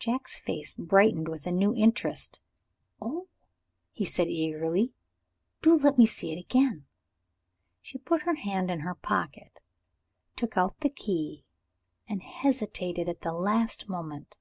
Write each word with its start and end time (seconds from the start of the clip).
Jack's 0.00 0.40
face 0.40 0.74
brightened 0.74 1.28
with 1.28 1.46
a 1.46 1.52
new 1.52 1.72
interest. 1.72 2.40
"Oh," 3.00 3.28
he 3.92 4.04
said 4.04 4.26
eagerly, 4.26 4.94
"do 5.62 5.76
let 5.76 5.96
me 5.96 6.06
see 6.06 6.32
it 6.32 6.40
again!" 6.40 6.86
She 7.80 7.96
put 7.96 8.22
her 8.22 8.34
hand 8.34 8.68
in 8.72 8.80
her 8.80 8.96
pocket, 8.96 9.60
took 10.34 10.56
out 10.56 10.80
the 10.80 10.90
key, 10.90 11.44
and 12.08 12.20
hesitated 12.20 13.08
at 13.08 13.20
the 13.20 13.32
last 13.32 13.88
moment. 13.88 14.36